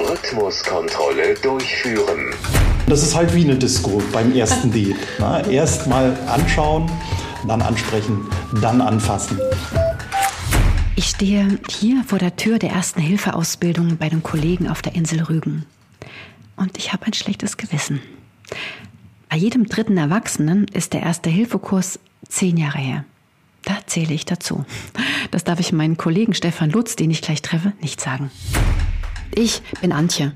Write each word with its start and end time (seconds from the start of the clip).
Rhythmuskontrolle 0.00 1.34
durchführen. 1.34 2.34
Das 2.86 3.02
ist 3.02 3.14
halt 3.14 3.34
wie 3.34 3.44
eine 3.44 3.56
Disco 3.56 4.02
beim 4.12 4.34
ersten 4.34 4.70
Date. 4.70 4.96
Na, 5.18 5.46
erst 5.46 5.86
mal 5.86 6.16
anschauen, 6.26 6.90
dann 7.46 7.62
ansprechen, 7.62 8.28
dann 8.60 8.80
anfassen. 8.80 9.38
Ich 10.96 11.06
stehe 11.06 11.58
hier 11.68 12.04
vor 12.06 12.18
der 12.18 12.36
Tür 12.36 12.58
der 12.58 12.70
ersten 12.70 13.00
Hilfeausbildung 13.00 13.96
bei 13.96 14.08
den 14.08 14.22
Kollegen 14.22 14.68
auf 14.68 14.82
der 14.82 14.94
Insel 14.94 15.22
Rügen. 15.22 15.66
Und 16.56 16.78
ich 16.78 16.92
habe 16.92 17.06
ein 17.06 17.14
schlechtes 17.14 17.56
Gewissen. 17.56 18.00
Bei 19.28 19.36
jedem 19.36 19.66
dritten 19.66 19.96
Erwachsenen 19.96 20.66
ist 20.72 20.92
der 20.92 21.02
erste 21.02 21.30
Hilfekurs 21.30 21.98
zehn 22.28 22.56
Jahre 22.56 22.78
her. 22.78 23.04
Da 23.64 23.78
zähle 23.86 24.12
ich 24.14 24.26
dazu. 24.26 24.64
Das 25.30 25.44
darf 25.44 25.60
ich 25.60 25.72
meinen 25.72 25.96
Kollegen 25.96 26.34
Stefan 26.34 26.70
Lutz, 26.70 26.96
den 26.96 27.10
ich 27.10 27.22
gleich 27.22 27.42
treffe, 27.42 27.72
nicht 27.80 28.00
sagen. 28.00 28.30
Ich 29.34 29.62
bin 29.80 29.92
Antje. 29.92 30.32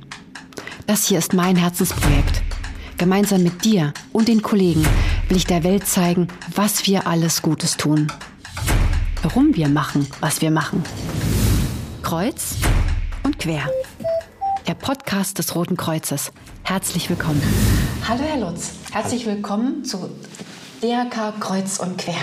Das 0.87 1.07
hier 1.07 1.19
ist 1.19 1.35
mein 1.35 1.57
Herzensprojekt. 1.57 2.43
Gemeinsam 2.97 3.43
mit 3.43 3.65
dir 3.65 3.93
und 4.13 4.29
den 4.29 4.43
Kollegen 4.43 4.85
will 5.29 5.37
ich 5.37 5.47
der 5.47 5.63
Welt 5.63 5.87
zeigen, 5.87 6.29
was 6.55 6.87
wir 6.87 7.07
alles 7.07 7.43
Gutes 7.43 7.77
tun. 7.77 8.11
Warum 9.23 9.55
wir 9.55 9.69
machen, 9.69 10.07
was 10.21 10.41
wir 10.41 10.51
machen. 10.51 10.83
Kreuz 12.03 12.57
und 13.23 13.39
quer. 13.39 13.69
Der 14.67 14.75
Podcast 14.75 15.39
des 15.39 15.55
Roten 15.55 15.77
Kreuzes. 15.77 16.33
Herzlich 16.63 17.09
willkommen. 17.09 17.43
Hallo 18.09 18.23
Herr 18.23 18.41
Lutz, 18.41 18.73
herzlich 18.91 19.27
willkommen 19.27 19.85
zu 19.85 20.11
DRK 20.83 21.39
Kreuz 21.41 21.79
und 21.79 21.99
Quer. 21.99 22.15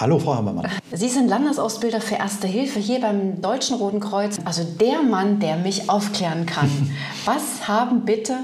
Hallo, 0.00 0.18
Frau 0.18 0.34
Hammermann. 0.34 0.66
Sie 0.92 1.10
sind 1.10 1.28
Landesausbilder 1.28 2.00
für 2.00 2.14
Erste 2.14 2.46
Hilfe 2.46 2.80
hier 2.80 3.02
beim 3.02 3.42
Deutschen 3.42 3.76
Roten 3.76 4.00
Kreuz. 4.00 4.38
Also 4.46 4.64
der 4.64 5.02
Mann, 5.02 5.40
der 5.40 5.58
mich 5.58 5.90
aufklären 5.90 6.46
kann. 6.46 6.70
Was 7.26 7.68
haben 7.68 8.06
bitte 8.06 8.38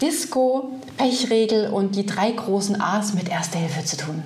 Disco, 0.00 0.70
Pechregel 0.96 1.70
und 1.70 1.96
die 1.96 2.06
drei 2.06 2.30
großen 2.30 2.80
A's 2.80 3.12
mit 3.12 3.28
Erste 3.28 3.58
Hilfe 3.58 3.84
zu 3.84 3.98
tun? 3.98 4.22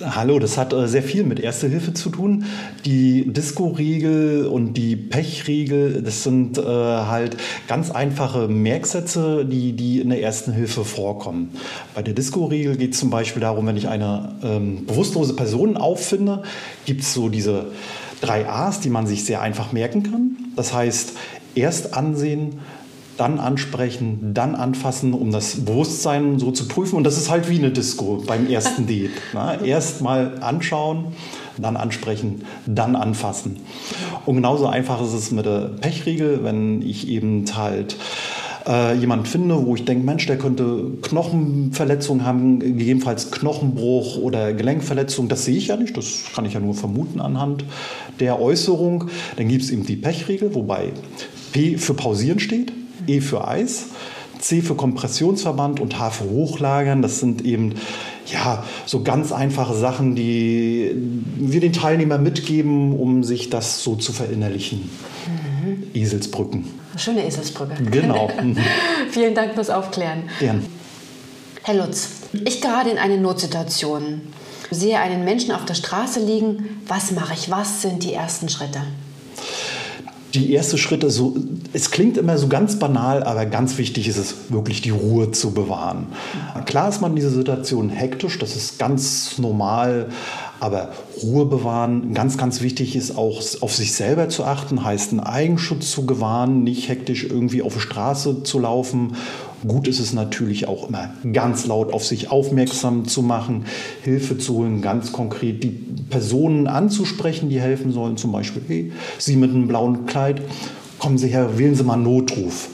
Hallo, 0.00 0.40
das 0.40 0.58
hat 0.58 0.72
äh, 0.72 0.88
sehr 0.88 1.04
viel 1.04 1.22
mit 1.22 1.38
Erste 1.38 1.68
Hilfe 1.68 1.94
zu 1.94 2.10
tun. 2.10 2.46
Die 2.84 3.32
Disco-Regel 3.32 4.46
und 4.46 4.74
die 4.74 4.96
Pech-Regel, 4.96 6.02
das 6.02 6.24
sind 6.24 6.58
äh, 6.58 6.62
halt 6.62 7.36
ganz 7.68 7.92
einfache 7.92 8.48
Merksätze, 8.48 9.44
die, 9.44 9.72
die 9.72 10.00
in 10.00 10.08
der 10.08 10.20
Ersten 10.20 10.52
Hilfe 10.52 10.84
vorkommen. 10.84 11.50
Bei 11.94 12.02
der 12.02 12.12
Disco-Regel 12.12 12.76
geht 12.76 12.94
es 12.94 13.00
zum 13.00 13.10
Beispiel 13.10 13.40
darum, 13.40 13.66
wenn 13.68 13.76
ich 13.76 13.86
eine 13.86 14.34
ähm, 14.42 14.84
bewusstlose 14.84 15.36
Person 15.36 15.76
auffinde, 15.76 16.42
gibt 16.86 17.02
es 17.02 17.14
so 17.14 17.28
diese 17.28 17.66
drei 18.20 18.48
A's, 18.48 18.80
die 18.80 18.90
man 18.90 19.06
sich 19.06 19.24
sehr 19.24 19.42
einfach 19.42 19.72
merken 19.72 20.02
kann. 20.02 20.36
Das 20.56 20.74
heißt, 20.74 21.12
erst 21.54 21.94
ansehen, 21.94 22.58
dann 23.16 23.38
ansprechen, 23.38 24.34
dann 24.34 24.54
anfassen, 24.54 25.12
um 25.12 25.30
das 25.30 25.64
Bewusstsein 25.64 26.38
so 26.38 26.50
zu 26.50 26.68
prüfen. 26.68 26.96
Und 26.96 27.04
das 27.04 27.16
ist 27.16 27.30
halt 27.30 27.48
wie 27.48 27.58
eine 27.58 27.70
Disco 27.70 28.22
beim 28.26 28.48
ersten 28.48 28.86
Date. 28.88 29.10
Na, 29.32 29.60
erst 29.62 30.00
mal 30.02 30.38
anschauen, 30.40 31.06
dann 31.58 31.76
ansprechen, 31.76 32.44
dann 32.66 32.96
anfassen. 32.96 33.56
Und 34.26 34.36
genauso 34.36 34.66
einfach 34.66 35.02
ist 35.02 35.12
es 35.12 35.30
mit 35.30 35.46
der 35.46 35.70
Pechregel, 35.80 36.42
wenn 36.42 36.82
ich 36.82 37.08
eben 37.08 37.44
halt 37.54 37.96
äh, 38.66 38.94
jemand 38.94 39.28
finde, 39.28 39.66
wo 39.66 39.74
ich 39.74 39.84
denke, 39.84 40.04
Mensch, 40.04 40.26
der 40.26 40.38
könnte 40.38 40.92
Knochenverletzungen 41.02 42.24
haben, 42.24 42.60
gegebenenfalls 42.60 43.30
Knochenbruch 43.30 44.18
oder 44.18 44.52
Gelenkverletzung. 44.52 45.28
Das 45.28 45.44
sehe 45.44 45.56
ich 45.56 45.68
ja 45.68 45.76
nicht, 45.76 45.96
das 45.96 46.24
kann 46.34 46.44
ich 46.44 46.54
ja 46.54 46.60
nur 46.60 46.74
vermuten 46.74 47.20
anhand 47.20 47.64
der 48.20 48.40
Äußerung. 48.40 49.04
Dann 49.36 49.48
gibt 49.48 49.62
es 49.62 49.70
eben 49.70 49.84
die 49.84 49.96
Pechregel, 49.96 50.54
wobei 50.54 50.92
P 51.52 51.76
für 51.76 51.94
pausieren 51.94 52.40
steht. 52.40 52.72
E 53.06 53.20
für 53.20 53.46
Eis, 53.46 53.86
C 54.38 54.60
für 54.60 54.74
Kompressionsverband 54.74 55.80
und 55.80 55.98
H 55.98 56.10
für 56.10 56.24
Hochlagern. 56.24 57.02
Das 57.02 57.20
sind 57.20 57.44
eben 57.44 57.74
ja, 58.26 58.64
so 58.86 59.02
ganz 59.02 59.32
einfache 59.32 59.74
Sachen, 59.74 60.14
die 60.14 60.94
wir 61.36 61.60
den 61.60 61.72
Teilnehmern 61.72 62.22
mitgeben, 62.22 62.98
um 62.98 63.22
sich 63.22 63.50
das 63.50 63.82
so 63.82 63.96
zu 63.96 64.12
verinnerlichen. 64.12 64.90
Mhm. 65.26 65.82
Eselsbrücken. 65.94 66.64
Schöne 66.96 67.26
Eselsbrücke. 67.26 67.82
Genau. 67.90 68.30
Vielen 69.10 69.34
Dank 69.34 69.54
fürs 69.54 69.70
Aufklären. 69.70 70.24
Gern. 70.38 70.64
Herr 71.62 71.74
Lutz, 71.74 72.08
ich 72.44 72.60
gerade 72.60 72.90
in 72.90 72.98
eine 72.98 73.18
Notsituation. 73.18 74.20
Sehe 74.70 74.98
einen 74.98 75.24
Menschen 75.24 75.52
auf 75.52 75.64
der 75.64 75.74
Straße 75.74 76.20
liegen. 76.20 76.82
Was 76.86 77.10
mache 77.12 77.34
ich? 77.34 77.50
Was 77.50 77.82
sind 77.82 78.02
die 78.02 78.12
ersten 78.12 78.48
Schritte? 78.48 78.82
Die 80.34 80.52
erste 80.52 80.78
Schritte, 80.78 81.10
so, 81.10 81.36
es 81.72 81.90
klingt 81.90 82.16
immer 82.16 82.38
so 82.38 82.48
ganz 82.48 82.78
banal, 82.78 83.22
aber 83.22 83.46
ganz 83.46 83.78
wichtig 83.78 84.08
ist 84.08 84.16
es 84.16 84.34
wirklich, 84.48 84.82
die 84.82 84.90
Ruhe 84.90 85.30
zu 85.30 85.52
bewahren. 85.52 86.06
Klar 86.66 86.88
ist 86.88 87.00
man 87.00 87.12
in 87.12 87.16
dieser 87.16 87.30
Situation 87.30 87.88
hektisch, 87.90 88.38
das 88.38 88.56
ist 88.56 88.78
ganz 88.78 89.38
normal, 89.38 90.08
aber 90.60 90.90
Ruhe 91.22 91.46
bewahren, 91.46 92.14
ganz, 92.14 92.38
ganz 92.38 92.60
wichtig 92.60 92.96
ist 92.96 93.16
auch 93.16 93.42
auf 93.60 93.74
sich 93.74 93.92
selber 93.92 94.28
zu 94.28 94.44
achten, 94.44 94.84
heißt 94.84 95.12
einen 95.12 95.20
Eigenschutz 95.20 95.90
zu 95.90 96.06
gewahren, 96.06 96.64
nicht 96.64 96.88
hektisch 96.88 97.24
irgendwie 97.24 97.62
auf 97.62 97.74
die 97.74 97.80
Straße 97.80 98.42
zu 98.42 98.58
laufen 98.58 99.16
Gut 99.66 99.88
ist 99.88 99.98
es 99.98 100.12
natürlich 100.12 100.68
auch 100.68 100.88
immer 100.88 101.10
ganz 101.32 101.66
laut 101.66 101.92
auf 101.92 102.04
sich 102.04 102.30
aufmerksam 102.30 103.08
zu 103.08 103.22
machen, 103.22 103.64
Hilfe 104.02 104.36
zu 104.36 104.54
holen, 104.54 104.82
ganz 104.82 105.12
konkret 105.12 105.64
die 105.64 105.70
Personen 106.10 106.66
anzusprechen, 106.66 107.48
die 107.48 107.60
helfen 107.60 107.92
sollen. 107.92 108.16
Zum 108.16 108.32
Beispiel, 108.32 108.62
hey, 108.66 108.92
Sie 109.18 109.36
mit 109.36 109.50
einem 109.50 109.66
blauen 109.66 110.06
Kleid, 110.06 110.42
kommen 110.98 111.16
Sie 111.16 111.28
her, 111.28 111.58
wählen 111.58 111.74
Sie 111.74 111.82
mal 111.82 111.94
einen 111.94 112.02
Notruf. 112.02 112.68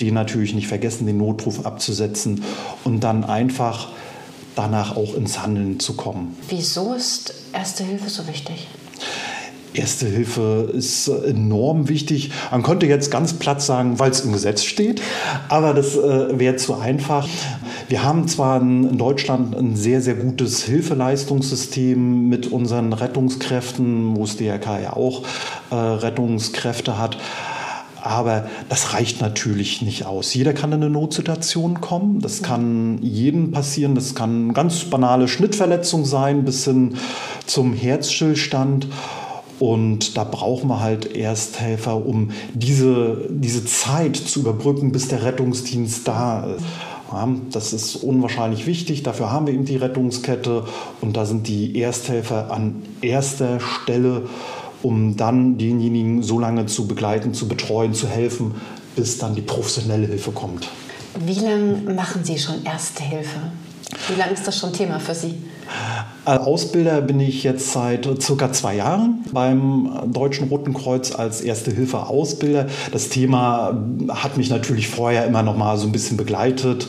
Die 0.00 0.10
natürlich 0.10 0.54
nicht 0.54 0.66
vergessen, 0.66 1.06
den 1.06 1.18
Notruf 1.18 1.66
abzusetzen 1.66 2.42
und 2.84 3.00
dann 3.00 3.24
einfach 3.24 3.90
danach 4.56 4.96
auch 4.96 5.14
ins 5.14 5.42
Handeln 5.42 5.78
zu 5.78 5.94
kommen. 5.94 6.36
Wieso 6.48 6.94
ist 6.94 7.34
Erste 7.54 7.84
Hilfe 7.84 8.10
so 8.10 8.26
wichtig? 8.26 8.66
Erste 9.74 10.06
Hilfe 10.06 10.70
ist 10.72 11.08
enorm 11.08 11.88
wichtig. 11.88 12.30
Man 12.52 12.62
könnte 12.62 12.86
jetzt 12.86 13.10
ganz 13.10 13.32
platt 13.32 13.60
sagen, 13.60 13.98
weil 13.98 14.12
es 14.12 14.20
im 14.20 14.32
Gesetz 14.32 14.62
steht, 14.62 15.02
aber 15.48 15.74
das 15.74 15.96
äh, 15.96 16.38
wäre 16.38 16.54
zu 16.54 16.76
einfach. 16.76 17.26
Wir 17.88 18.04
haben 18.04 18.28
zwar 18.28 18.60
in 18.60 18.96
Deutschland 18.96 19.56
ein 19.56 19.74
sehr, 19.74 20.00
sehr 20.00 20.14
gutes 20.14 20.62
Hilfeleistungssystem 20.62 22.28
mit 22.28 22.52
unseren 22.52 22.92
Rettungskräften, 22.92 24.16
wo 24.16 24.22
es 24.22 24.36
DRK 24.36 24.80
ja 24.80 24.92
auch 24.92 25.24
äh, 25.70 25.74
Rettungskräfte 25.74 26.96
hat. 26.96 27.18
Aber 28.00 28.48
das 28.68 28.92
reicht 28.92 29.22
natürlich 29.22 29.82
nicht 29.82 30.06
aus. 30.06 30.34
Jeder 30.34 30.52
kann 30.52 30.70
in 30.70 30.82
eine 30.82 30.90
Notsituation 30.90 31.80
kommen. 31.80 32.20
Das 32.20 32.42
kann 32.42 32.98
jedem 33.02 33.50
passieren. 33.50 33.94
Das 33.94 34.14
kann 34.14 34.52
ganz 34.52 34.84
banale 34.84 35.26
Schnittverletzung 35.26 36.04
sein 36.04 36.44
bis 36.44 36.64
hin 36.64 36.96
zum 37.46 37.72
Herzstillstand. 37.72 38.86
Und 39.60 40.16
da 40.16 40.24
brauchen 40.24 40.68
wir 40.68 40.80
halt 40.80 41.16
Ersthelfer, 41.16 42.04
um 42.04 42.30
diese, 42.54 43.28
diese 43.30 43.64
Zeit 43.64 44.16
zu 44.16 44.40
überbrücken, 44.40 44.92
bis 44.92 45.08
der 45.08 45.22
Rettungsdienst 45.22 46.06
da 46.08 46.54
ist. 46.54 46.64
Das 47.52 47.72
ist 47.72 47.96
unwahrscheinlich 47.96 48.66
wichtig. 48.66 49.04
Dafür 49.04 49.30
haben 49.30 49.46
wir 49.46 49.54
eben 49.54 49.64
die 49.64 49.76
Rettungskette 49.76 50.64
und 51.00 51.16
da 51.16 51.24
sind 51.24 51.46
die 51.46 51.78
Ersthelfer 51.78 52.50
an 52.50 52.82
erster 53.02 53.60
Stelle, 53.60 54.22
um 54.82 55.16
dann 55.16 55.56
denjenigen 55.56 56.24
so 56.24 56.40
lange 56.40 56.66
zu 56.66 56.88
begleiten, 56.88 57.32
zu 57.32 57.46
betreuen, 57.46 57.94
zu 57.94 58.08
helfen, 58.08 58.56
bis 58.96 59.18
dann 59.18 59.36
die 59.36 59.42
professionelle 59.42 60.08
Hilfe 60.08 60.32
kommt. 60.32 60.68
Wie 61.24 61.34
lange 61.34 61.94
machen 61.94 62.24
Sie 62.24 62.36
schon 62.38 62.64
Erste 62.64 63.04
Hilfe? 63.04 63.38
Wie 64.08 64.18
lange 64.18 64.32
ist 64.32 64.46
das 64.46 64.58
schon 64.58 64.72
Thema 64.72 64.98
für 64.98 65.14
Sie? 65.14 65.36
Ausbilder 66.26 67.00
bin 67.02 67.20
ich 67.20 67.42
jetzt 67.44 67.72
seit 67.72 68.08
circa 68.22 68.52
zwei 68.52 68.76
Jahren 68.76 69.24
beim 69.32 69.90
Deutschen 70.06 70.48
Roten 70.48 70.72
Kreuz 70.72 71.14
als 71.14 71.40
Erste-Hilfe-Ausbilder. 71.40 72.66
Das 72.92 73.10
Thema 73.10 73.78
hat 74.08 74.36
mich 74.36 74.50
natürlich 74.50 74.88
vorher 74.88 75.26
immer 75.26 75.42
noch 75.42 75.56
mal 75.56 75.76
so 75.76 75.86
ein 75.86 75.92
bisschen 75.92 76.16
begleitet, 76.16 76.86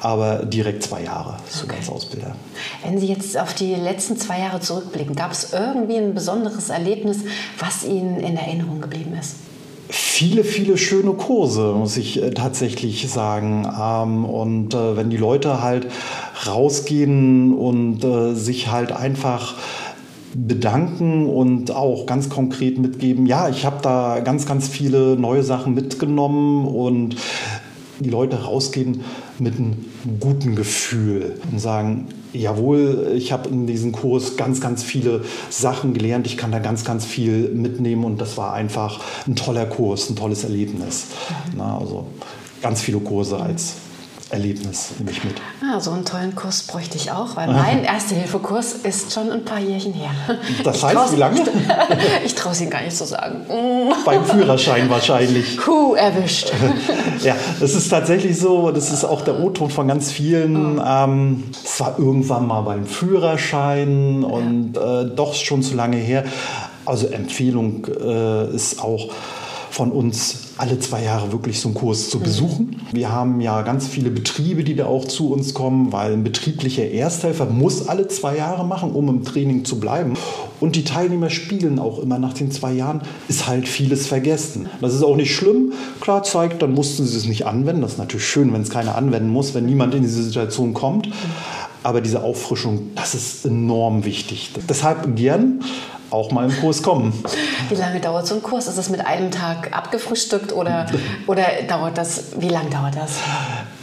aber 0.00 0.44
direkt 0.44 0.82
zwei 0.84 1.02
Jahre 1.02 1.36
okay. 1.64 1.76
als 1.78 1.90
Ausbilder. 1.90 2.36
Wenn 2.84 2.98
Sie 2.98 3.06
jetzt 3.06 3.36
auf 3.38 3.54
die 3.54 3.74
letzten 3.74 4.16
zwei 4.16 4.38
Jahre 4.38 4.60
zurückblicken, 4.60 5.16
gab 5.16 5.32
es 5.32 5.52
irgendwie 5.52 5.96
ein 5.96 6.14
besonderes 6.14 6.68
Erlebnis, 6.68 7.18
was 7.58 7.84
Ihnen 7.84 8.20
in 8.20 8.36
Erinnerung 8.36 8.80
geblieben 8.80 9.16
ist? 9.18 9.36
viele, 9.88 10.44
viele 10.44 10.78
schöne 10.78 11.12
Kurse, 11.12 11.74
muss 11.74 11.96
ich 11.96 12.22
äh, 12.22 12.30
tatsächlich 12.30 13.08
sagen. 13.10 13.68
Ähm, 13.80 14.24
und 14.24 14.74
äh, 14.74 14.96
wenn 14.96 15.10
die 15.10 15.16
Leute 15.16 15.62
halt 15.62 15.88
rausgehen 16.48 17.54
und 17.54 18.04
äh, 18.04 18.34
sich 18.34 18.70
halt 18.70 18.92
einfach 18.92 19.54
bedanken 20.34 21.28
und 21.28 21.70
auch 21.70 22.06
ganz 22.06 22.28
konkret 22.28 22.78
mitgeben, 22.78 23.26
ja, 23.26 23.48
ich 23.48 23.64
habe 23.64 23.78
da 23.82 24.20
ganz, 24.20 24.46
ganz 24.46 24.68
viele 24.68 25.16
neue 25.16 25.42
Sachen 25.42 25.74
mitgenommen 25.74 26.66
und 26.66 27.16
die 28.00 28.10
Leute 28.10 28.42
rausgehen 28.42 29.02
mit 29.38 29.56
einem 29.56 29.86
guten 30.20 30.54
Gefühl 30.54 31.40
und 31.50 31.58
sagen, 31.58 32.08
jawohl, 32.32 33.12
ich 33.16 33.32
habe 33.32 33.48
in 33.48 33.66
diesem 33.66 33.92
Kurs 33.92 34.36
ganz, 34.36 34.60
ganz 34.60 34.82
viele 34.82 35.24
Sachen 35.48 35.94
gelernt, 35.94 36.26
ich 36.26 36.36
kann 36.36 36.52
da 36.52 36.58
ganz, 36.58 36.84
ganz 36.84 37.06
viel 37.06 37.48
mitnehmen 37.54 38.04
und 38.04 38.20
das 38.20 38.36
war 38.36 38.52
einfach 38.52 39.00
ein 39.26 39.36
toller 39.36 39.64
Kurs, 39.64 40.10
ein 40.10 40.16
tolles 40.16 40.44
Erlebnis. 40.44 41.06
Na, 41.56 41.78
also 41.78 42.06
ganz 42.60 42.82
viele 42.82 42.98
Kurse 42.98 43.38
als 43.40 43.74
Erlebnis 44.30 44.90
nehme 44.98 45.12
ich 45.12 45.22
mit. 45.22 45.34
Ah, 45.62 45.78
so 45.78 45.92
einen 45.92 46.04
tollen 46.04 46.34
Kurs 46.34 46.62
bräuchte 46.64 46.96
ich 46.96 47.12
auch, 47.12 47.36
weil 47.36 47.46
mein 47.46 47.84
Erste-Hilfe-Kurs 47.84 48.72
ist 48.82 49.12
schon 49.12 49.30
ein 49.30 49.44
paar 49.44 49.60
Jährchen 49.60 49.92
her. 49.92 50.10
Das 50.64 50.82
heißt, 50.82 51.12
wie 51.12 51.16
lange? 51.16 51.42
ich 52.24 52.34
traue 52.34 52.52
es 52.52 52.60
Ihnen 52.60 52.70
gar 52.70 52.82
nicht 52.82 52.96
zu 52.96 53.04
sagen. 53.04 53.46
Beim 54.04 54.24
Führerschein 54.24 54.90
wahrscheinlich. 54.90 55.56
Kuh 55.64 55.94
erwischt. 55.94 56.50
ja, 57.22 57.36
das 57.60 57.74
ist 57.74 57.88
tatsächlich 57.88 58.36
so, 58.38 58.72
das 58.72 58.90
ist 58.90 59.04
auch 59.04 59.22
der 59.22 59.38
O-Ton 59.38 59.70
von 59.70 59.86
ganz 59.86 60.10
vielen. 60.10 60.80
Ähm, 60.84 61.44
es 61.64 61.78
war 61.78 61.96
irgendwann 61.98 62.48
mal 62.48 62.62
beim 62.62 62.84
Führerschein 62.84 64.24
und 64.24 64.76
äh, 64.76 65.04
doch 65.14 65.34
schon 65.34 65.62
zu 65.62 65.76
lange 65.76 65.98
her. 65.98 66.24
Also 66.84 67.06
Empfehlung 67.06 67.86
äh, 67.86 68.54
ist 68.54 68.82
auch 68.82 69.08
von 69.70 69.92
uns 69.92 70.45
alle 70.58 70.78
zwei 70.78 71.04
Jahre 71.04 71.32
wirklich 71.32 71.60
so 71.60 71.68
einen 71.68 71.74
Kurs 71.74 72.08
zu 72.08 72.18
besuchen. 72.18 72.80
Wir 72.92 73.12
haben 73.12 73.40
ja 73.40 73.60
ganz 73.62 73.86
viele 73.86 74.10
Betriebe, 74.10 74.64
die 74.64 74.74
da 74.74 74.86
auch 74.86 75.04
zu 75.04 75.30
uns 75.30 75.52
kommen, 75.52 75.92
weil 75.92 76.14
ein 76.14 76.24
betrieblicher 76.24 76.90
Ersthelfer 76.90 77.46
muss 77.46 77.88
alle 77.88 78.08
zwei 78.08 78.36
Jahre 78.36 78.64
machen, 78.64 78.92
um 78.92 79.08
im 79.08 79.24
Training 79.24 79.66
zu 79.66 79.78
bleiben. 79.78 80.14
Und 80.58 80.74
die 80.74 80.84
Teilnehmer 80.84 81.28
spiegeln 81.28 81.78
auch 81.78 81.98
immer 81.98 82.18
nach 82.18 82.32
den 82.32 82.50
zwei 82.50 82.72
Jahren, 82.72 83.02
ist 83.28 83.46
halt 83.46 83.68
vieles 83.68 84.06
vergessen. 84.06 84.68
Das 84.80 84.94
ist 84.94 85.02
auch 85.02 85.16
nicht 85.16 85.34
schlimm. 85.34 85.72
Klar 86.00 86.22
zeigt, 86.22 86.62
dann 86.62 86.72
mussten 86.72 87.04
sie 87.04 87.18
es 87.18 87.26
nicht 87.26 87.46
anwenden. 87.46 87.82
Das 87.82 87.92
ist 87.92 87.98
natürlich 87.98 88.26
schön, 88.26 88.52
wenn 88.54 88.62
es 88.62 88.70
keiner 88.70 88.96
anwenden 88.96 89.28
muss, 89.28 89.54
wenn 89.54 89.66
niemand 89.66 89.94
in 89.94 90.02
diese 90.02 90.22
Situation 90.22 90.72
kommt. 90.72 91.10
Aber 91.82 92.00
diese 92.00 92.22
Auffrischung, 92.22 92.90
das 92.94 93.14
ist 93.14 93.44
enorm 93.44 94.04
wichtig. 94.04 94.50
Deshalb 94.68 95.14
gern 95.16 95.60
auch 96.10 96.30
mal 96.30 96.48
im 96.48 96.56
Kurs 96.60 96.82
kommen. 96.82 97.12
Wie 97.68 97.74
lange 97.74 98.00
dauert 98.00 98.26
so 98.26 98.34
ein 98.34 98.42
Kurs? 98.42 98.66
Ist 98.66 98.78
es 98.78 98.90
mit 98.90 99.04
einem 99.04 99.30
Tag 99.30 99.76
abgefrühstückt 99.76 100.52
oder, 100.52 100.86
oder 101.26 101.44
dauert 101.68 101.98
das, 101.98 102.32
wie 102.38 102.48
lange 102.48 102.70
dauert 102.70 102.96
das? 102.96 103.12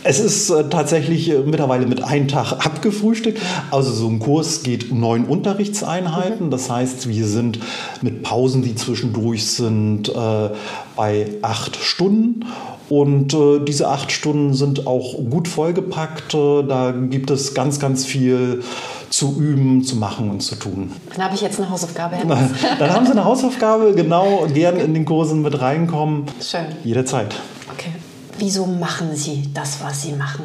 Es 0.05 0.19
ist 0.19 0.49
äh, 0.49 0.69
tatsächlich 0.69 1.29
äh, 1.29 1.39
mittlerweile 1.39 1.85
mit 1.85 2.03
einem 2.03 2.27
Tag 2.27 2.65
abgefrühstückt. 2.65 3.41
Also 3.71 3.91
so 3.91 4.07
ein 4.07 4.19
Kurs 4.19 4.63
geht 4.63 4.93
neun 4.93 5.25
Unterrichtseinheiten. 5.25 6.47
Mhm. 6.47 6.51
Das 6.51 6.69
heißt, 6.69 7.07
wir 7.07 7.25
sind 7.25 7.59
mit 8.01 8.23
Pausen, 8.23 8.63
die 8.63 8.75
zwischendurch 8.75 9.45
sind, 9.45 10.09
äh, 10.09 10.49
bei 10.95 11.27
acht 11.41 11.77
Stunden. 11.77 12.45
Und 12.93 13.33
äh, 13.33 13.59
diese 13.59 13.87
acht 13.87 14.11
Stunden 14.11 14.53
sind 14.53 14.85
auch 14.85 15.15
gut 15.27 15.47
vollgepackt. 15.47 16.35
Äh, 16.35 16.61
da 16.61 16.91
gibt 16.91 17.31
es 17.31 17.55
ganz, 17.55 17.79
ganz 17.79 18.05
viel 18.05 18.61
zu 19.09 19.35
üben, 19.39 19.83
zu 19.83 19.95
machen 19.95 20.29
und 20.29 20.41
zu 20.41 20.53
tun. 20.53 20.91
Dann 21.09 21.25
habe 21.25 21.33
ich 21.33 21.41
jetzt 21.41 21.59
eine 21.59 21.71
Hausaufgabe. 21.71 22.17
Dann 22.79 22.93
haben 22.93 23.07
Sie 23.07 23.13
eine 23.13 23.25
Hausaufgabe, 23.25 23.95
genau, 23.95 24.45
gern 24.53 24.77
in 24.77 24.93
den 24.93 25.05
Kursen 25.05 25.41
mit 25.41 25.59
reinkommen. 25.59 26.25
Schön. 26.39 26.65
Jederzeit. 26.83 27.33
Okay. 27.71 27.93
Wieso 28.37 28.67
machen 28.67 29.15
Sie 29.15 29.49
das, 29.55 29.83
was 29.83 30.03
Sie 30.03 30.11
machen? 30.11 30.43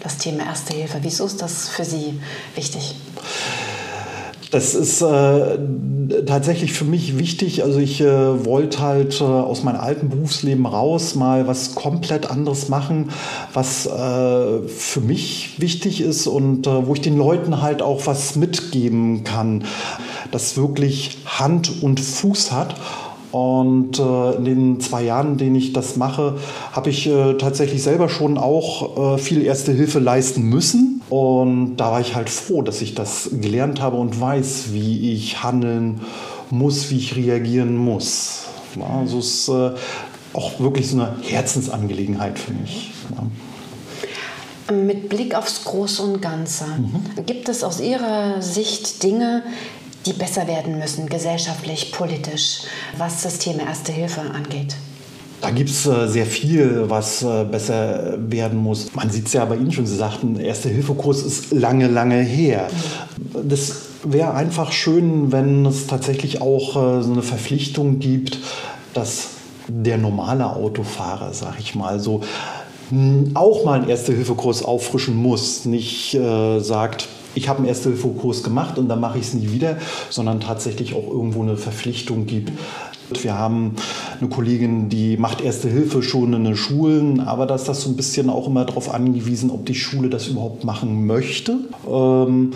Das 0.00 0.16
Thema 0.16 0.44
Erste 0.44 0.72
Hilfe. 0.72 1.00
Wieso 1.02 1.26
ist 1.26 1.42
das 1.42 1.68
für 1.68 1.84
Sie 1.84 2.18
wichtig? 2.54 2.94
Das 4.50 4.74
ist 4.74 5.02
äh, 5.02 5.58
tatsächlich 6.26 6.72
für 6.72 6.84
mich 6.84 7.18
wichtig. 7.18 7.62
Also 7.64 7.78
ich 7.78 8.00
äh, 8.00 8.44
wollte 8.44 8.80
halt 8.80 9.20
äh, 9.20 9.24
aus 9.24 9.64
meinem 9.64 9.80
alten 9.80 10.08
Berufsleben 10.08 10.66
raus 10.66 11.14
mal 11.14 11.46
was 11.46 11.74
komplett 11.74 12.30
anderes 12.30 12.68
machen, 12.68 13.10
was 13.52 13.86
äh, 13.86 14.68
für 14.68 15.00
mich 15.00 15.54
wichtig 15.58 16.00
ist 16.00 16.26
und 16.26 16.66
äh, 16.66 16.86
wo 16.86 16.94
ich 16.94 17.00
den 17.00 17.16
Leuten 17.16 17.62
halt 17.62 17.82
auch 17.82 18.06
was 18.06 18.36
mitgeben 18.36 19.24
kann, 19.24 19.64
das 20.30 20.56
wirklich 20.56 21.18
Hand 21.26 21.82
und 21.82 22.00
Fuß 22.00 22.52
hat. 22.52 22.76
Und 23.32 23.98
äh, 23.98 24.36
in 24.36 24.44
den 24.44 24.80
zwei 24.80 25.02
Jahren, 25.02 25.32
in 25.32 25.38
denen 25.38 25.56
ich 25.56 25.72
das 25.72 25.96
mache, 25.96 26.36
habe 26.70 26.90
ich 26.90 27.08
äh, 27.08 27.34
tatsächlich 27.34 27.82
selber 27.82 28.08
schon 28.08 28.38
auch 28.38 29.16
äh, 29.16 29.18
viel 29.18 29.42
Erste 29.42 29.72
Hilfe 29.72 29.98
leisten 29.98 30.44
müssen. 30.44 30.93
Und 31.14 31.76
da 31.76 31.92
war 31.92 32.00
ich 32.00 32.16
halt 32.16 32.28
froh, 32.28 32.62
dass 32.62 32.82
ich 32.82 32.96
das 32.96 33.28
gelernt 33.30 33.80
habe 33.80 33.96
und 33.98 34.20
weiß, 34.20 34.72
wie 34.72 35.12
ich 35.12 35.44
handeln 35.44 36.00
muss, 36.50 36.90
wie 36.90 36.96
ich 36.96 37.14
reagieren 37.14 37.76
muss. 37.76 38.46
Also 38.80 39.20
es 39.20 39.26
ist 39.26 39.48
äh, 39.48 39.70
auch 40.32 40.58
wirklich 40.58 40.90
so 40.90 41.00
eine 41.00 41.16
Herzensangelegenheit 41.22 42.36
für 42.36 42.52
mich. 42.52 42.90
Mit 44.72 45.08
Blick 45.08 45.36
aufs 45.36 45.62
Große 45.62 46.02
und 46.02 46.20
Ganze, 46.20 46.64
mhm. 46.64 47.24
gibt 47.26 47.48
es 47.48 47.62
aus 47.62 47.80
Ihrer 47.80 48.42
Sicht 48.42 49.04
Dinge, 49.04 49.44
die 50.06 50.14
besser 50.14 50.48
werden 50.48 50.80
müssen, 50.80 51.08
gesellschaftlich, 51.08 51.92
politisch, 51.92 52.62
was 52.98 53.22
das 53.22 53.38
Thema 53.38 53.68
Erste 53.68 53.92
Hilfe 53.92 54.22
angeht? 54.22 54.74
Da 55.44 55.50
gibt 55.50 55.68
es 55.68 55.84
äh, 55.86 56.08
sehr 56.08 56.24
viel, 56.24 56.84
was 56.88 57.22
äh, 57.22 57.44
besser 57.44 58.14
werden 58.16 58.58
muss. 58.58 58.94
Man 58.94 59.10
sieht 59.10 59.26
es 59.26 59.34
ja 59.34 59.44
bei 59.44 59.56
Ihnen 59.56 59.72
schon, 59.72 59.86
Sie 59.86 59.96
sagten, 59.96 60.40
Erste-Hilfe-Kurs 60.40 61.22
ist 61.22 61.52
lange, 61.52 61.86
lange 61.86 62.22
her. 62.22 62.68
Das 63.42 63.82
wäre 64.04 64.32
einfach 64.32 64.72
schön, 64.72 65.32
wenn 65.32 65.66
es 65.66 65.86
tatsächlich 65.86 66.40
auch 66.40 66.76
äh, 66.76 67.02
so 67.02 67.12
eine 67.12 67.22
Verpflichtung 67.22 67.98
gibt, 67.98 68.38
dass 68.94 69.28
der 69.68 69.98
normale 69.98 70.46
Autofahrer, 70.46 71.34
sag 71.34 71.60
ich 71.60 71.74
mal, 71.74 72.00
so 72.00 72.22
auch 73.34 73.64
mal 73.64 73.80
einen 73.80 73.88
Erste-Hilfe-Kurs 73.88 74.62
auffrischen 74.62 75.16
muss. 75.16 75.66
Nicht 75.66 76.14
äh, 76.14 76.60
sagt, 76.60 77.08
ich 77.34 77.48
habe 77.48 77.58
einen 77.58 77.68
Erste-Hilfe-Kurs 77.68 78.42
gemacht 78.42 78.78
und 78.78 78.88
dann 78.88 79.00
mache 79.00 79.18
ich 79.18 79.26
es 79.26 79.34
nie 79.34 79.50
wieder, 79.50 79.76
sondern 80.10 80.40
tatsächlich 80.40 80.94
auch 80.94 81.06
irgendwo 81.08 81.42
eine 81.42 81.56
Verpflichtung 81.56 82.26
gibt. 82.26 82.52
Wir 83.10 83.38
haben 83.38 83.76
eine 84.20 84.28
Kollegin, 84.28 84.88
die 84.88 85.16
macht 85.16 85.40
Erste 85.40 85.68
Hilfe 85.68 86.02
schon 86.02 86.32
in 86.32 86.44
den 86.44 86.56
Schulen, 86.56 87.20
aber 87.20 87.46
da 87.46 87.54
ist 87.54 87.68
das 87.68 87.82
so 87.82 87.90
ein 87.90 87.96
bisschen 87.96 88.30
auch 88.30 88.46
immer 88.46 88.64
darauf 88.64 88.92
angewiesen, 88.92 89.50
ob 89.50 89.66
die 89.66 89.74
Schule 89.74 90.08
das 90.08 90.26
überhaupt 90.28 90.64
machen 90.64 91.06
möchte. 91.06 91.58
Ähm, 91.88 92.52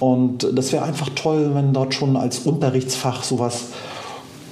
und 0.00 0.48
das 0.54 0.72
wäre 0.72 0.84
einfach 0.84 1.10
toll, 1.14 1.52
wenn 1.54 1.72
dort 1.72 1.94
schon 1.94 2.16
als 2.16 2.40
Unterrichtsfach 2.40 3.22
sowas 3.22 3.66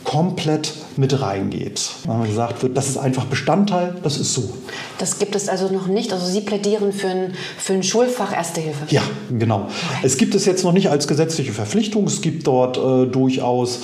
komplett 0.05 0.73
mit 0.97 1.20
reingeht. 1.20 1.91
Wenn 2.06 2.25
gesagt 2.25 2.62
wird, 2.62 2.76
das 2.76 2.88
ist 2.88 2.96
einfach 2.96 3.25
Bestandteil, 3.26 3.94
das 4.03 4.19
ist 4.19 4.35
so. 4.35 4.49
Das 4.99 5.19
gibt 5.19 5.35
es 5.35 5.49
also 5.49 5.69
noch 5.69 5.87
nicht. 5.87 6.12
Also 6.12 6.26
Sie 6.26 6.41
plädieren 6.41 6.93
für 6.93 7.08
ein, 7.08 7.35
für 7.58 7.75
ein 7.75 7.82
Schulfach 7.82 8.32
Erste 8.32 8.61
Hilfe. 8.61 8.87
Ja, 8.91 9.03
genau. 9.31 9.62
Okay. 9.62 10.00
Es 10.03 10.17
gibt 10.17 10.35
es 10.35 10.46
jetzt 10.46 10.64
noch 10.64 10.73
nicht 10.73 10.91
als 10.91 11.06
gesetzliche 11.06 11.53
Verpflichtung. 11.53 12.05
Es 12.05 12.20
gibt 12.20 12.46
dort 12.46 12.76
äh, 12.76 13.11
durchaus 13.11 13.81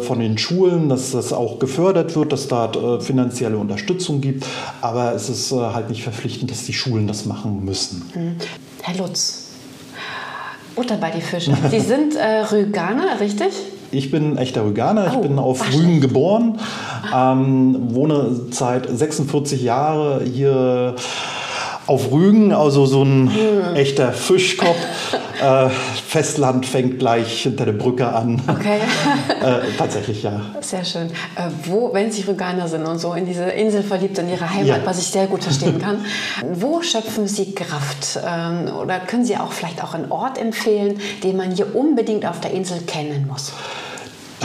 von 0.00 0.20
den 0.20 0.38
Schulen, 0.38 0.88
dass 0.88 1.12
das 1.12 1.32
auch 1.32 1.58
gefördert 1.58 2.14
wird, 2.16 2.32
dass 2.32 2.48
da 2.48 2.70
äh, 2.70 3.00
finanzielle 3.00 3.56
Unterstützung 3.56 4.20
gibt. 4.20 4.44
Aber 4.80 5.14
es 5.14 5.28
ist 5.28 5.52
äh, 5.52 5.56
halt 5.56 5.88
nicht 5.88 6.02
verpflichtend, 6.02 6.50
dass 6.50 6.64
die 6.64 6.72
Schulen 6.72 7.06
das 7.06 7.24
machen 7.24 7.64
müssen. 7.64 8.10
Hm. 8.12 8.36
Herr 8.82 8.96
Lutz, 8.96 9.46
Butter 10.74 10.96
bei 10.96 11.10
die 11.10 11.20
Fische. 11.22 11.56
Sie 11.70 11.80
sind 11.92 12.14
äh, 12.16 12.40
Rüganer, 12.40 13.18
richtig? 13.20 13.52
Ich 13.90 14.10
bin 14.10 14.36
echter 14.36 14.64
Rüganer, 14.64 15.06
ich 15.06 15.14
oh, 15.14 15.22
bin 15.22 15.38
auf 15.38 15.72
Rügen 15.72 16.00
geboren, 16.00 16.58
ähm, 17.14 17.94
wohne 17.94 18.40
seit 18.50 18.88
46 18.88 19.62
Jahren 19.62 20.24
hier 20.26 20.96
auf 21.86 22.10
Rügen, 22.10 22.52
also 22.52 22.86
so 22.86 23.02
ein 23.02 23.32
hm. 23.32 23.74
echter 23.76 24.12
Fischkopf. 24.12 24.76
äh, 25.42 25.68
Festland 26.06 26.66
fängt 26.66 26.98
gleich 26.98 27.42
hinter 27.42 27.64
der 27.64 27.72
Brücke 27.72 28.08
an. 28.08 28.42
Okay. 28.48 28.78
äh, 29.40 29.72
tatsächlich, 29.76 30.22
ja. 30.22 30.40
Sehr 30.60 30.84
schön. 30.84 31.08
Äh, 31.36 31.48
wo, 31.64 31.92
wenn 31.92 32.10
Sie 32.10 32.22
Rüganer 32.22 32.68
sind 32.68 32.86
und 32.86 32.98
so 32.98 33.12
in 33.14 33.26
diese 33.26 33.44
Insel 33.44 33.82
verliebt, 33.82 34.18
in 34.18 34.28
Ihre 34.28 34.48
Heimat, 34.48 34.66
ja. 34.66 34.78
was 34.84 34.98
ich 34.98 35.06
sehr 35.06 35.26
gut 35.26 35.44
verstehen 35.44 35.80
kann, 35.80 36.04
wo 36.54 36.82
schöpfen 36.82 37.28
Sie 37.28 37.54
Kraft? 37.54 38.18
Ähm, 38.26 38.74
oder 38.76 38.98
können 39.00 39.24
Sie 39.24 39.36
auch 39.36 39.52
vielleicht 39.52 39.82
auch 39.82 39.94
einen 39.94 40.10
Ort 40.10 40.38
empfehlen, 40.38 40.98
den 41.22 41.36
man 41.36 41.52
hier 41.52 41.74
unbedingt 41.74 42.26
auf 42.26 42.40
der 42.40 42.52
Insel 42.52 42.80
kennen 42.86 43.26
muss? 43.28 43.52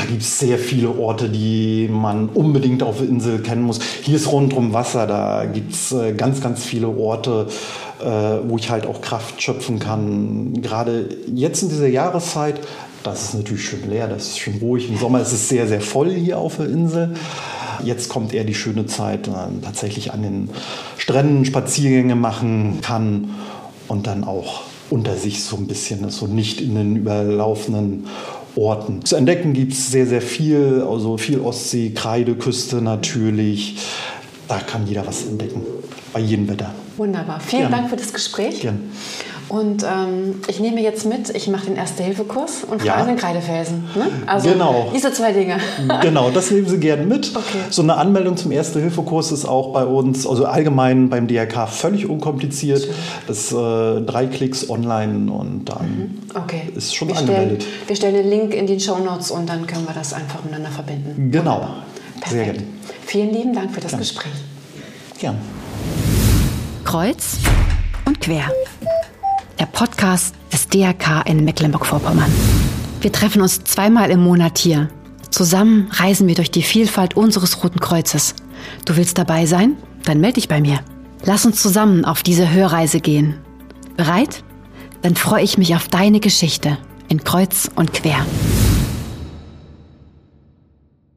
Da 0.02 0.08
gibt 0.08 0.24
es 0.24 0.40
sehr 0.40 0.58
viele 0.58 0.98
Orte, 0.98 1.30
die 1.30 1.88
man 1.88 2.30
unbedingt 2.30 2.82
auf 2.82 2.98
der 2.98 3.08
Insel 3.08 3.40
kennen 3.40 3.62
muss. 3.62 3.80
Hier 4.02 4.16
ist 4.16 4.32
rundum 4.32 4.74
Wasser, 4.74 5.06
da 5.06 5.46
gibt 5.46 5.74
es 5.74 5.92
äh, 5.92 6.14
ganz, 6.14 6.42
ganz 6.42 6.64
viele 6.64 6.88
Orte, 6.88 7.46
äh, 8.00 8.06
wo 8.48 8.58
ich 8.58 8.72
halt 8.72 8.88
auch 8.88 9.02
Kraft 9.02 9.40
schöpfen 9.44 9.78
kann. 9.78 10.60
Gerade 10.64 11.08
jetzt 11.32 11.62
in 11.62 11.70
dieser 11.70 11.88
Jahreszeit, 11.88 12.62
das 13.04 13.26
ist 13.26 13.34
natürlich 13.36 13.64
schön 13.64 13.88
leer, 13.88 14.08
das 14.08 14.30
ist 14.30 14.40
schön 14.40 14.58
ruhig. 14.60 14.90
Im 14.90 14.98
Sommer 14.98 15.22
ist 15.22 15.34
es 15.34 15.48
sehr, 15.50 15.68
sehr 15.68 15.82
voll 15.82 16.10
hier 16.10 16.40
auf 16.40 16.58
der 16.58 16.66
Insel. 16.66 17.14
Jetzt 17.84 18.10
kommt 18.10 18.34
eher 18.34 18.44
die 18.44 18.56
schöne 18.56 18.88
Zeit, 18.88 19.28
man 19.28 19.62
tatsächlich 19.62 20.14
an 20.14 20.24
den 20.24 20.50
Stränden 20.98 21.46
Spaziergänge 21.46 22.16
machen 22.16 22.80
kann 22.82 23.36
und 23.88 24.08
dann 24.08 24.24
auch 24.24 24.62
unter 24.90 25.16
sich 25.16 25.44
so 25.44 25.58
ein 25.58 25.68
bisschen 25.68 26.10
so 26.10 26.26
nicht 26.26 26.60
in 26.60 26.74
den 26.74 26.96
überlaufenden 26.96 28.08
Orten. 28.56 29.04
Zu 29.06 29.16
entdecken 29.16 29.54
gibt 29.54 29.74
es 29.74 29.92
sehr, 29.92 30.06
sehr 30.06 30.22
viel, 30.22 30.86
also 30.88 31.18
viel 31.18 31.40
Ostsee, 31.40 31.92
Kreideküste 31.92 32.82
natürlich. 32.82 33.78
Da 34.48 34.60
kann 34.60 34.86
jeder 34.88 35.06
was 35.08 35.26
entdecken. 35.26 35.62
bei 36.14 36.20
jedem 36.20 36.50
Wetter. 36.50 36.74
Wunderbar. 36.98 37.40
Vielen 37.40 37.64
Gerne. 37.64 37.76
Dank 37.78 37.90
für 37.90 37.96
das 37.96 38.14
Gespräch. 38.14 38.62
Gerne. 38.62 38.80
Und 39.52 39.84
ähm, 39.84 40.36
ich 40.48 40.62
nehme 40.62 40.80
jetzt 40.82 41.06
mit, 41.06 41.30
ich 41.36 41.50
mache 41.50 41.66
den 41.66 41.76
Erste-Hilfe-Kurs 41.76 42.64
und 42.64 42.82
Ja. 42.86 42.94
vor 42.94 43.00
allem 43.02 43.08
den 43.10 43.18
Kreidefelsen. 43.18 43.84
Ne? 43.96 44.08
Also 44.26 44.50
Genau. 44.50 44.90
diese 44.96 45.12
zwei 45.12 45.34
Dinge. 45.34 45.58
Genau, 46.02 46.30
das 46.30 46.52
nehmen 46.52 46.68
Sie 46.70 46.78
gerne 46.80 47.06
mit. 47.06 47.32
Okay. 47.36 47.58
So 47.70 47.82
eine 47.82 47.98
Anmeldung 47.98 48.38
zum 48.38 48.54
Erste-Hilfe-Kurs 48.54 49.34
ist 49.34 49.44
auch 49.44 49.74
bei 49.74 49.84
uns, 49.84 50.26
also 50.26 50.46
allgemein 50.46 51.10
beim 51.10 51.28
DRK, 51.28 51.68
völlig 51.68 52.10
unkompliziert. 52.10 52.88
Das 53.28 53.52
äh, 53.52 53.56
drei 54.02 54.28
Klicks 54.28 54.70
online 54.70 55.30
und 55.30 55.66
dann 55.66 56.18
Okay. 56.34 56.70
ist 56.74 56.96
schon 56.96 57.10
wir 57.10 57.18
angemeldet. 57.18 57.64
Stellen, 57.64 57.88
wir 57.88 57.96
stellen 57.98 58.14
den 58.16 58.30
Link 58.30 58.54
in 58.54 58.68
die 58.68 58.80
Show 58.80 59.00
Notes 59.00 59.32
und 59.32 59.50
dann 59.50 59.68
können 59.68 59.86
wir 59.86 59.94
das 59.94 60.14
einfach 60.14 60.42
miteinander 60.46 60.72
verbinden. 60.72 61.30
Genau. 61.30 61.68
Sehr 62.30 62.44
Perfekt. 62.46 62.46
gerne. 62.60 62.68
Vielen 63.06 63.34
lieben 63.34 63.54
Dank 63.54 63.74
für 63.74 63.82
das 63.82 63.98
Gespräch. 63.98 64.32
Gern. 65.20 65.36
Kreuz 66.86 67.38
und 68.06 68.22
quer. 68.22 68.46
Der 69.62 69.68
Podcast 69.68 70.34
des 70.52 70.68
DRK 70.70 71.22
in 71.28 71.46
Mecklenburg-Vorpommern. 71.46 72.32
Wir 73.00 73.12
treffen 73.12 73.44
uns 73.44 73.64
zweimal 73.64 74.10
im 74.10 74.20
Monat 74.20 74.58
hier. 74.58 74.90
Zusammen 75.30 75.88
reisen 75.92 76.28
wir 76.28 76.34
durch 76.34 76.50
die 76.50 76.64
Vielfalt 76.64 77.16
unseres 77.16 77.64
Roten 77.64 77.80
Kreuzes. 77.80 78.34
Du 78.86 78.98
willst 78.98 79.20
dabei 79.20 79.46
sein? 79.46 79.78
Dann 80.04 80.20
melde 80.20 80.38
dich 80.38 80.48
bei 80.48 80.62
mir. 80.62 80.80
Lass 81.26 81.46
uns 81.46 81.62
zusammen 81.62 82.06
auf 82.06 82.24
diese 82.24 82.52
Hörreise 82.52 83.02
gehen. 83.02 83.36
Bereit? 83.98 84.44
Dann 85.04 85.16
freue 85.16 85.44
ich 85.44 85.60
mich 85.60 85.76
auf 85.76 85.88
deine 85.88 86.22
Geschichte 86.22 86.80
in 87.08 87.24
Kreuz 87.24 87.70
und 87.76 87.94
Quer. 87.94 88.26